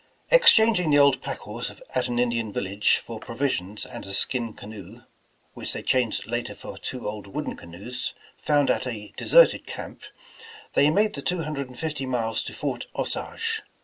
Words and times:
Exchanging 0.31 0.89
the 0.89 0.97
old 0.97 1.21
pack 1.21 1.37
horse 1.41 1.71
at 1.93 2.07
an 2.07 2.17
Indian 2.17 2.51
village 2.51 2.97
for 2.97 3.19
provisions 3.19 3.85
and 3.85 4.03
a 4.07 4.15
skin 4.15 4.51
canoe, 4.55 5.01
which 5.53 5.73
they 5.73 5.83
changed 5.83 6.25
later 6.25 6.55
for 6.55 6.79
two 6.79 7.07
old 7.07 7.27
wooden 7.27 7.55
canoes 7.55 8.15
found 8.35 8.71
at 8.71 8.87
a 8.87 9.13
deserted 9.15 9.67
camp, 9.67 10.01
they 10.73 10.89
made 10.89 11.13
the 11.13 11.21
two 11.21 11.43
hundred 11.43 11.67
and 11.67 11.77
fifty 11.77 12.07
miles 12.07 12.41
to 12.41 12.51
Fort 12.55 12.87
Osage. 12.95 13.61